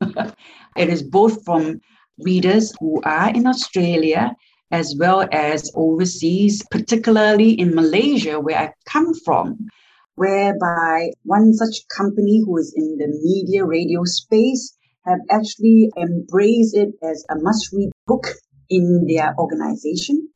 [0.76, 1.80] it is both from
[2.18, 4.36] readers who are in Australia
[4.74, 9.68] as well as overseas, particularly in Malaysia, where I come from,
[10.16, 16.90] whereby one such company who is in the media radio space have actually embraced it
[17.04, 18.26] as a must read book
[18.68, 20.28] in their organization.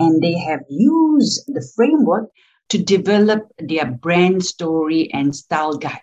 [0.00, 2.28] And they have used the framework
[2.70, 6.02] to develop their brand story and style guide.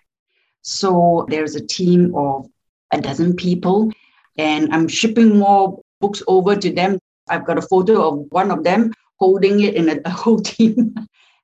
[0.62, 2.46] So there's a team of
[2.90, 3.92] a dozen people,
[4.38, 8.64] and I'm shipping more books over to them I've got a photo of one of
[8.64, 10.94] them holding it in a, a whole team.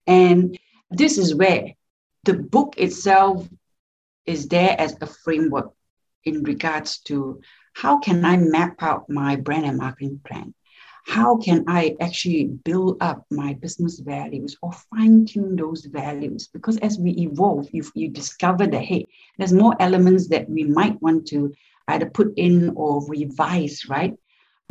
[0.06, 0.58] and
[0.90, 1.74] this is where
[2.24, 3.48] the book itself
[4.26, 5.72] is there as a framework
[6.24, 7.40] in regards to
[7.74, 10.54] how can I map out my brand and marketing plan?
[11.06, 16.48] How can I actually build up my business values or fine tune those values?
[16.48, 19.06] Because as we evolve, you, you discover that, hey,
[19.38, 21.52] there's more elements that we might want to
[21.88, 24.14] either put in or revise, right?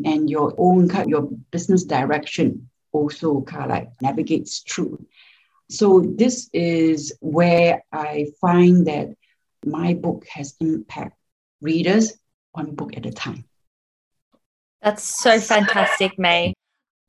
[0.06, 5.06] And your own your business direction also kind of like navigates through.
[5.70, 9.10] So this is where I find that
[9.66, 11.16] my book has impact
[11.62, 12.14] readers
[12.52, 13.46] one book at a time.
[14.82, 16.54] That's so fantastic, May.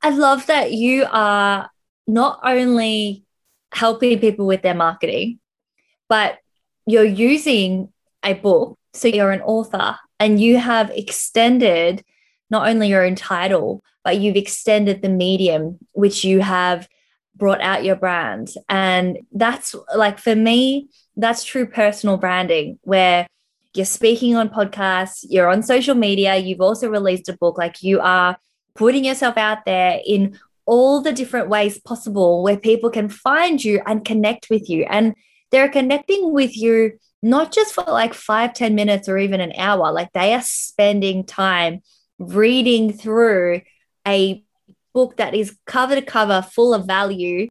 [0.01, 1.69] I love that you are
[2.07, 3.23] not only
[3.73, 5.39] helping people with their marketing,
[6.09, 6.37] but
[6.85, 7.91] you're using
[8.23, 8.77] a book.
[8.93, 12.03] So you're an author and you have extended
[12.51, 16.87] not only your own title, but you've extended the medium which you have
[17.35, 18.51] brought out your brand.
[18.69, 23.25] And that's like for me, that's true personal branding where
[23.73, 28.01] you're speaking on podcasts, you're on social media, you've also released a book, like you
[28.01, 28.37] are
[28.75, 33.81] putting yourself out there in all the different ways possible where people can find you
[33.85, 34.85] and connect with you.
[34.89, 35.15] And
[35.51, 39.91] they're connecting with you not just for like five, ten minutes or even an hour,
[39.91, 41.81] like they are spending time
[42.21, 43.61] reading through
[44.07, 44.43] a
[44.93, 47.47] book that is cover to cover full of value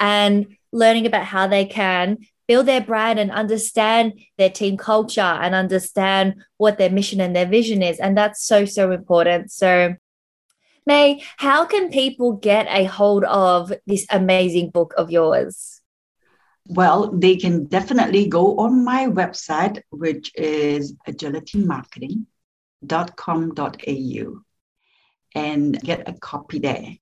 [0.00, 5.54] and learning about how they can build their brand and understand their team culture and
[5.54, 7.98] understand what their mission and their vision is.
[7.98, 9.50] And that's so, so important.
[9.50, 9.96] So,
[10.86, 15.80] May, how can people get a hold of this amazing book of yours?
[16.68, 22.26] Well, they can definitely go on my website, which is Agility Marketing
[23.16, 24.42] com.au
[25.34, 26.96] and get a copy there.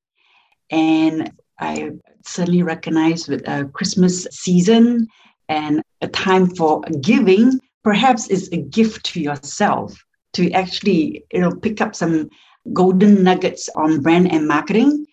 [0.70, 1.90] And I
[2.24, 5.06] certainly recognize with a Christmas season
[5.48, 9.94] and a time for giving, perhaps is a gift to yourself
[10.32, 12.30] to actually, you know, pick up some
[12.72, 15.06] golden nuggets on brand and marketing.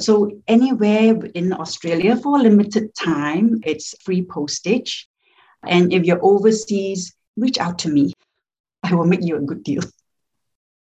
[0.00, 5.08] So anywhere in Australia for a limited time, it's free postage.
[5.66, 8.12] And if you're overseas, reach out to me.
[8.82, 9.82] I will make you a good deal.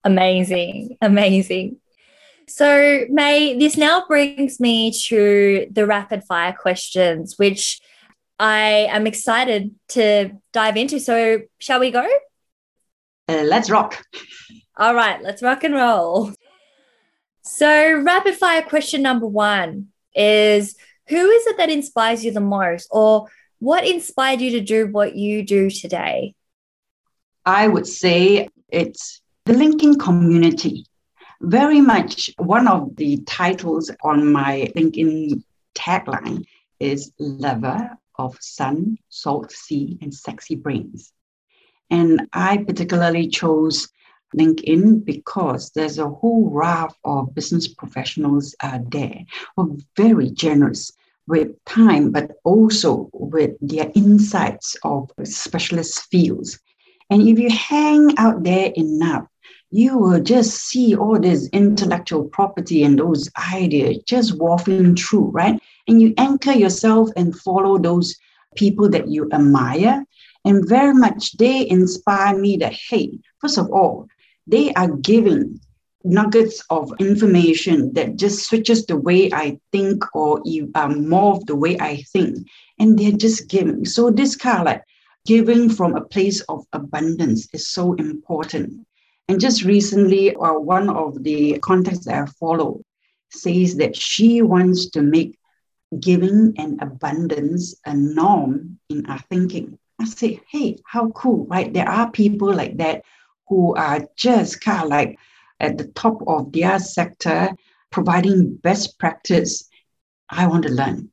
[0.06, 0.96] Amazing.
[1.02, 1.78] Amazing.
[2.46, 7.80] So, May, this now brings me to the rapid fire questions, which
[8.38, 11.00] I am excited to dive into.
[11.00, 12.06] So, shall we go?
[13.28, 14.00] Uh, let's rock.
[14.76, 16.32] All right, let's rock and roll.
[17.42, 20.76] So, rapid fire question number one is
[21.08, 23.26] Who is it that inspires you the most, or
[23.58, 26.36] what inspired you to do what you do today?
[27.44, 30.84] I would say it's the LinkedIn community
[31.40, 35.40] very much one of the titles on my LinkedIn
[35.72, 36.44] tagline
[36.80, 41.12] is Lover of Sun, Salt Sea, and Sexy Brains.
[41.90, 43.88] And I particularly chose
[44.36, 49.20] LinkedIn because there's a whole raft of business professionals uh, there
[49.54, 50.90] who are very generous
[51.28, 56.58] with time, but also with their insights of specialist fields.
[57.10, 59.28] And if you hang out there enough,
[59.70, 65.60] you will just see all this intellectual property and those ideas just waffling through, right?
[65.88, 68.16] And you anchor yourself and follow those
[68.54, 70.04] people that you admire.
[70.44, 74.06] And very much they inspire me that, hey, first of all,
[74.46, 75.60] they are giving
[76.04, 80.40] nuggets of information that just switches the way I think or
[80.76, 82.46] um, more of the way I think.
[82.78, 83.84] And they're just giving.
[83.84, 84.82] So this kind of like
[85.26, 88.86] giving from a place of abundance is so important.
[89.28, 92.82] And just recently, uh, one of the contacts that I follow
[93.30, 95.38] says that she wants to make
[96.00, 99.78] giving and abundance a norm in our thinking.
[100.00, 101.72] I say, hey, how cool, right?
[101.72, 103.02] There are people like that
[103.48, 105.18] who are just kind of like
[105.60, 107.50] at the top of their sector,
[107.90, 109.68] providing best practice.
[110.28, 111.10] I want to learn.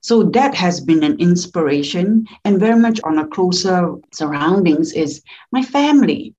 [0.00, 5.22] So that has been an inspiration and very much on a closer surroundings is
[5.52, 6.34] my family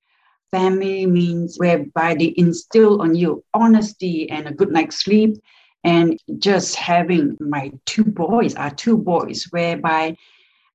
[0.50, 5.36] family means whereby they instill on you honesty and a good night's sleep.
[5.84, 10.16] And just having my two boys are two boys, whereby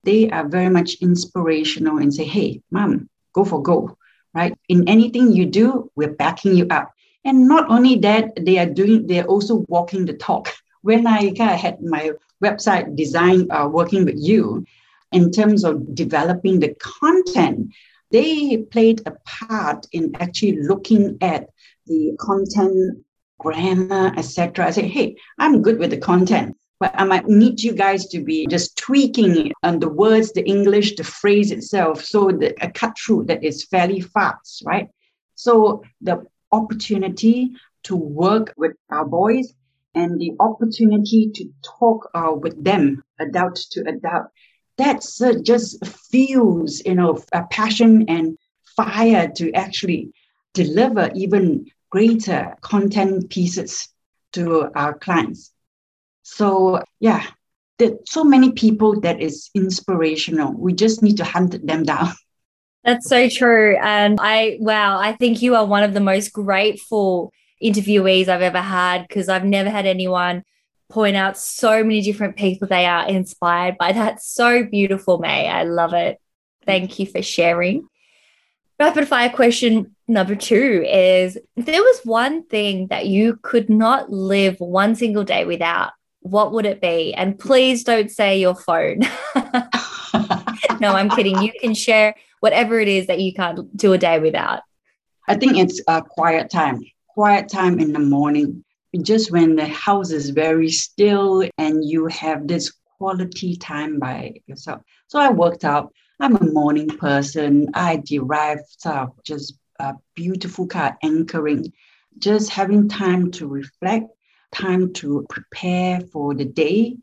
[0.03, 3.97] they are very much inspirational and say, hey, mom, go for go,
[4.33, 4.57] right?
[4.69, 6.91] In anything you do, we're backing you up.
[7.23, 10.53] And not only that, they are doing, they're also walking the talk.
[10.81, 12.11] When I had my
[12.43, 14.63] website design uh, working with you,
[15.11, 17.73] in terms of developing the content,
[18.15, 21.49] they played a part in actually looking at
[21.85, 23.03] the content,
[23.39, 24.67] grammar, etc.
[24.67, 28.23] I say, hey, I'm good with the content, but I might need you guys to
[28.23, 32.29] be just tweaking on the words, the English, the phrase itself, so
[32.61, 34.87] a cut through that is fairly fast, right?
[35.35, 37.51] So the opportunity
[37.83, 39.53] to work with our boys
[39.93, 41.49] and the opportunity to
[41.79, 44.27] talk uh, with them, adult to adult,
[44.77, 48.37] that's uh, just fuels, you know, a passion and
[48.75, 50.11] fire to actually
[50.53, 53.89] deliver even greater content pieces
[54.33, 55.51] to our clients.
[56.23, 57.25] So yeah,
[57.77, 60.53] there's so many people that is inspirational.
[60.53, 62.13] We just need to hunt them down.
[62.83, 63.77] That's so true.
[63.81, 67.31] And I, wow, I think you are one of the most grateful
[67.63, 70.43] interviewees I've ever had because I've never had anyone
[70.89, 73.91] point out so many different people they are inspired by.
[73.91, 75.47] That's so beautiful, May.
[75.47, 76.19] I love it.
[76.65, 77.87] Thank you for sharing.
[78.79, 84.11] Rapid fire question number two is if there was one thing that you could not
[84.11, 87.13] live one single day without, what would it be?
[87.13, 88.99] And please don't say your phone.
[90.81, 91.41] no, I'm kidding.
[91.41, 94.61] You can share whatever it is that you can't do a day without.
[95.27, 98.63] I think it's a quiet time, quiet time in the morning
[99.03, 104.81] just when the house is very still and you have this quality time by yourself.
[105.07, 105.93] So I worked out.
[106.19, 107.69] I'm a morning person.
[107.73, 111.73] I derived uh, just a beautiful kind of anchoring,
[112.17, 114.07] just having time to reflect,
[114.53, 116.97] time to prepare for the day.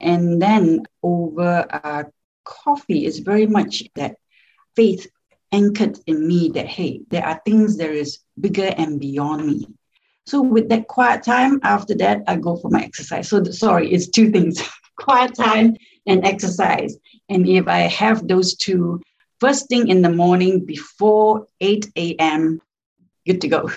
[0.00, 2.04] And then over uh,
[2.44, 4.16] coffee is very much that
[4.74, 5.06] faith
[5.52, 9.66] anchored in me that, hey, there are things that is bigger and beyond me.
[10.28, 13.30] So with that quiet time, after that, I go for my exercise.
[13.30, 14.60] So the, sorry, it's two things:
[14.96, 15.74] quiet time
[16.06, 16.98] and exercise.
[17.30, 19.00] And if I have those two,
[19.40, 22.60] first thing in the morning before 8 a.m.,
[23.26, 23.70] good to go.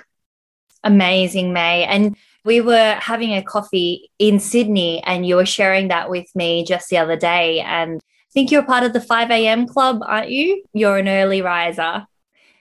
[0.84, 1.86] Amazing, May.
[1.86, 6.66] And we were having a coffee in Sydney and you were sharing that with me
[6.66, 7.62] just the other day.
[7.62, 9.68] And I think you're part of the 5 a.m.
[9.68, 10.64] club, aren't you?
[10.74, 12.08] You're an early riser,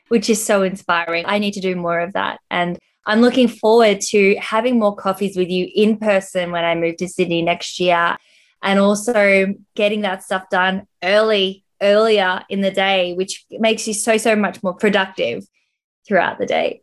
[0.08, 1.24] which is so inspiring.
[1.26, 2.38] I need to do more of that.
[2.50, 6.96] And I'm looking forward to having more coffees with you in person when I move
[6.98, 8.16] to Sydney next year
[8.62, 14.16] and also getting that stuff done early, earlier in the day, which makes you so,
[14.16, 15.44] so much more productive
[16.06, 16.82] throughout the day.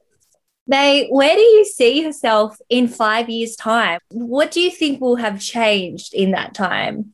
[0.65, 3.99] May, where do you see yourself in five years' time?
[4.11, 7.13] What do you think will have changed in that time?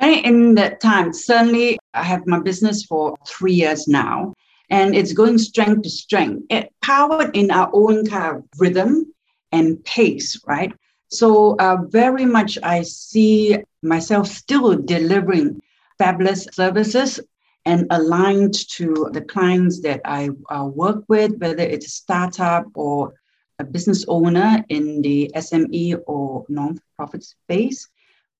[0.00, 4.32] In that time, certainly I have my business for three years now,
[4.70, 6.46] and it's going strength to strength.
[6.48, 9.12] It powered in our own kind of rhythm
[9.52, 10.72] and pace, right?
[11.08, 15.60] So uh, very much I see myself still delivering
[15.98, 17.20] fabulous services
[17.66, 23.12] and aligned to the clients that I uh, work with, whether it's a startup or
[23.58, 27.88] a business owner in the SME or non-profit space,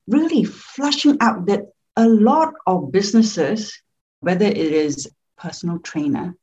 [0.07, 1.67] really flushing out that
[1.97, 3.77] a lot of businesses,
[4.21, 5.09] whether it is
[5.41, 6.37] personal trainer,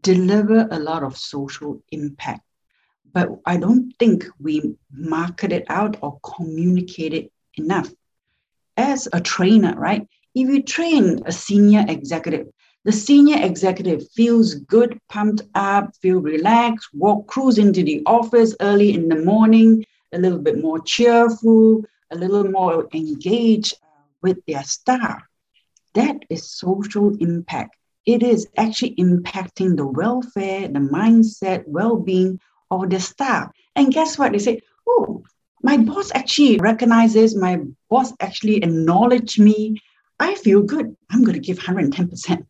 [0.00, 2.42] deliver a lot of social impact.
[3.12, 7.90] But I don't think we market it out or communicate it enough.
[8.76, 10.08] As a trainer, right?
[10.34, 12.48] if you train a senior executive,
[12.84, 18.94] the senior executive feels good, pumped up, feel relaxed, walk, cruise into the office early
[18.94, 23.74] in the morning, a little bit more cheerful, a little more engaged
[24.22, 25.22] with their staff.
[25.94, 27.76] That is social impact.
[28.04, 32.40] It is actually impacting the welfare, the mindset, well-being
[32.70, 33.50] of the staff.
[33.76, 34.32] And guess what?
[34.32, 35.22] They say, oh,
[35.62, 39.80] my boss actually recognizes, my boss actually acknowledged me.
[40.18, 40.96] I feel good.
[41.10, 42.46] I'm going to give 110%.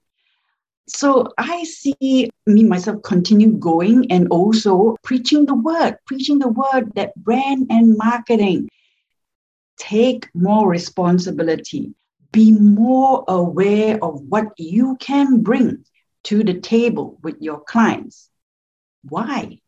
[0.88, 6.92] So I see me myself continue going and also preaching the word, preaching the word
[6.94, 8.68] that brand and marketing
[9.78, 11.94] take more responsibility,
[12.32, 15.84] be more aware of what you can bring
[16.24, 18.30] to the table with your clients.
[19.08, 19.60] Why?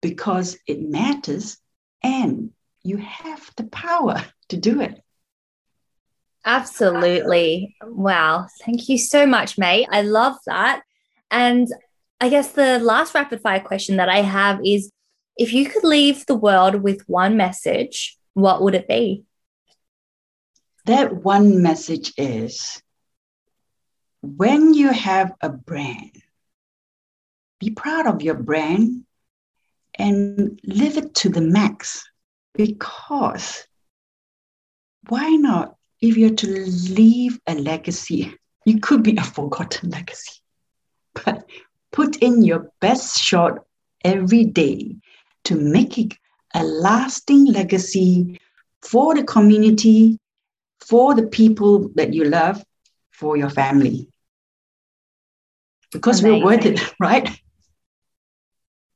[0.00, 1.58] Because it matters
[2.02, 2.50] and
[2.82, 5.02] you have the power to do it.
[6.44, 7.74] Absolutely.
[7.82, 8.46] Wow.
[8.64, 9.84] Thank you so much, May.
[9.90, 10.82] I love that.
[11.28, 11.66] And
[12.20, 14.92] I guess the last rapid fire question that I have is
[15.36, 19.24] if you could leave the world with one message, what would it be?
[20.86, 22.80] That one message is
[24.22, 26.22] when you have a brand,
[27.58, 29.04] be proud of your brand
[29.98, 32.08] and live it to the max
[32.54, 33.66] because
[35.08, 40.40] why not if you're to leave a legacy, you could be a forgotten legacy.
[41.14, 41.50] But
[41.90, 43.64] put in your best shot
[44.04, 44.94] every day
[45.44, 46.14] to make it
[46.54, 48.38] a lasting legacy
[48.82, 50.20] for the community,
[50.80, 52.64] for the people that you love,
[53.10, 54.08] for your family.
[55.92, 56.40] Because Amazing.
[56.40, 57.28] we're worth it, right?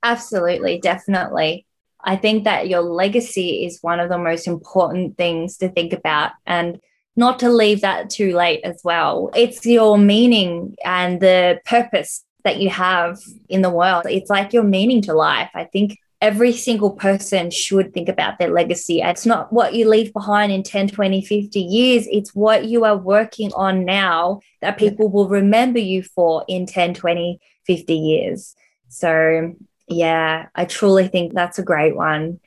[0.02, 1.66] Absolutely, definitely.
[2.02, 6.32] I think that your legacy is one of the most important things to think about.
[6.46, 6.80] And
[7.16, 9.30] not to leave that too late as well.
[9.34, 13.18] It's your meaning and the purpose that you have
[13.48, 14.06] in the world.
[14.08, 15.50] It's like your meaning to life.
[15.54, 19.00] I think every single person should think about their legacy.
[19.00, 22.06] It's not what you leave behind in 10, 20, 50 years.
[22.10, 26.94] It's what you are working on now that people will remember you for in 10,
[26.94, 28.54] 20, 50 years.
[28.88, 29.54] So,
[29.88, 32.40] yeah, I truly think that's a great one.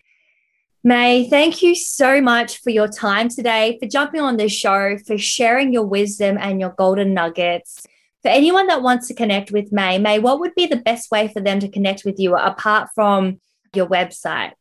[0.84, 5.18] May, thank you so much for your time today, for jumping on this show, for
[5.18, 7.88] sharing your wisdom and your golden nuggets.
[8.22, 11.30] For anyone that wants to connect with May, May, what would be the best way
[11.30, 13.40] for them to connect with you apart from
[13.76, 14.54] your website?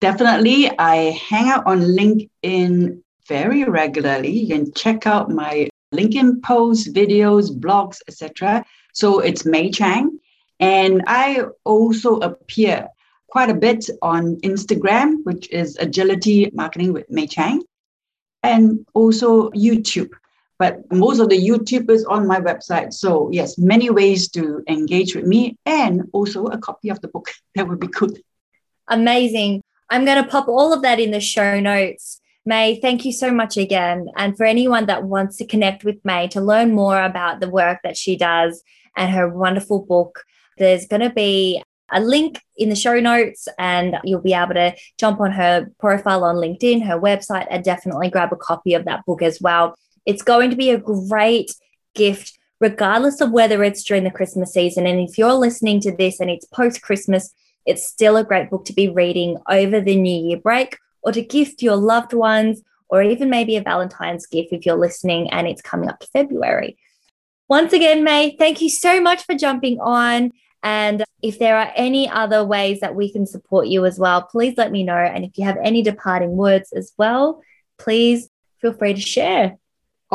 [0.00, 0.70] Definitely.
[0.78, 4.30] I hang out on LinkedIn very regularly.
[4.30, 8.64] You can check out my LinkedIn posts, videos, blogs, etc.
[8.92, 10.18] So it's May Chang.
[10.60, 12.88] And I also appear
[13.28, 17.62] quite a bit on Instagram, which is Agility Marketing with May Chang,
[18.42, 20.10] and also YouTube.
[20.58, 22.92] But most of the YouTube is on my website.
[22.92, 27.28] So, yes, many ways to engage with me and also a copy of the book.
[27.54, 28.20] That would be good.
[28.88, 29.62] Amazing.
[29.90, 32.20] I'm going to pop all of that in the show notes.
[32.46, 34.08] May, thank you so much again.
[34.16, 37.78] And for anyone that wants to connect with May to learn more about the work
[37.84, 38.62] that she does
[38.96, 40.24] and her wonderful book,
[40.58, 44.74] there's going to be a link in the show notes and you'll be able to
[44.98, 49.04] jump on her profile on LinkedIn, her website, and definitely grab a copy of that
[49.06, 49.74] book as well.
[50.06, 51.54] It's going to be a great
[51.94, 54.86] gift, regardless of whether it's during the Christmas season.
[54.86, 57.34] And if you're listening to this and it's post Christmas,
[57.66, 61.22] it's still a great book to be reading over the New Year break or to
[61.22, 65.62] gift your loved ones, or even maybe a Valentine's gift if you're listening and it's
[65.62, 66.76] coming up to February.
[67.48, 70.32] Once again, May, thank you so much for jumping on.
[70.62, 74.54] And if there are any other ways that we can support you as well, please
[74.56, 74.96] let me know.
[74.96, 77.42] And if you have any departing words as well,
[77.78, 78.30] please
[78.60, 79.58] feel free to share.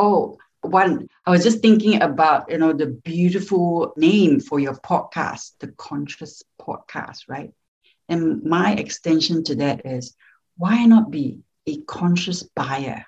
[0.02, 5.58] Oh, one, I was just thinking about, you know, the beautiful name for your podcast,
[5.58, 7.52] the Conscious Podcast, right?
[8.08, 10.16] And my extension to that is
[10.56, 13.04] why not be a conscious buyer?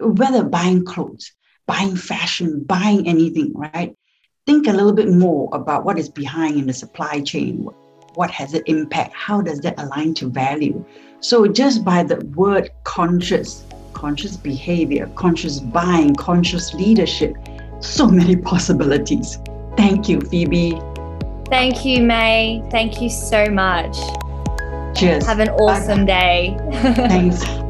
[0.00, 1.30] Whether buying clothes,
[1.68, 3.96] buying fashion, buying anything, right?
[4.44, 7.68] think a little bit more about what is behind in the supply chain.
[8.14, 9.14] What has it impact?
[9.14, 10.84] How does that align to value?
[11.20, 13.64] So just by the word conscious,
[14.04, 17.34] conscious behavior, conscious buying, conscious leadership,
[17.80, 19.38] so many possibilities.
[19.78, 20.78] Thank you, Phoebe.
[21.48, 22.62] Thank you, May.
[22.70, 23.96] Thank you so much.
[24.94, 25.24] Cheers.
[25.24, 26.18] Have an awesome Bye.
[26.20, 26.56] day.
[27.08, 27.63] Thanks.